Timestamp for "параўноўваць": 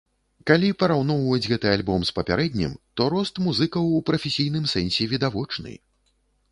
0.83-1.49